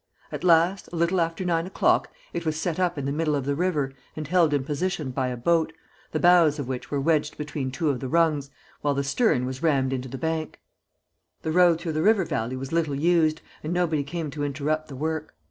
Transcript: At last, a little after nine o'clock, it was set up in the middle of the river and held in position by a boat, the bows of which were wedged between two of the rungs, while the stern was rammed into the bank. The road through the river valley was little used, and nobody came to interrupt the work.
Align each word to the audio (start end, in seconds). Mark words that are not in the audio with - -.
At 0.31 0.43
last, 0.43 0.89
a 0.91 0.95
little 0.95 1.21
after 1.21 1.45
nine 1.45 1.67
o'clock, 1.67 2.11
it 2.33 2.43
was 2.43 2.59
set 2.59 2.79
up 2.79 2.97
in 2.97 3.05
the 3.05 3.11
middle 3.11 3.35
of 3.35 3.45
the 3.45 3.53
river 3.53 3.93
and 4.15 4.27
held 4.27 4.51
in 4.51 4.63
position 4.63 5.11
by 5.11 5.27
a 5.27 5.37
boat, 5.37 5.73
the 6.11 6.19
bows 6.19 6.57
of 6.57 6.67
which 6.67 6.89
were 6.89 6.99
wedged 6.99 7.37
between 7.37 7.69
two 7.69 7.87
of 7.91 7.99
the 7.99 8.07
rungs, 8.09 8.49
while 8.81 8.95
the 8.95 9.03
stern 9.03 9.45
was 9.45 9.61
rammed 9.61 9.93
into 9.93 10.09
the 10.09 10.17
bank. 10.17 10.59
The 11.43 11.51
road 11.51 11.79
through 11.79 11.93
the 11.93 12.01
river 12.01 12.25
valley 12.25 12.55
was 12.55 12.71
little 12.71 12.95
used, 12.95 13.41
and 13.63 13.73
nobody 13.73 14.03
came 14.03 14.31
to 14.31 14.43
interrupt 14.43 14.87
the 14.87 14.95
work. 14.95 15.35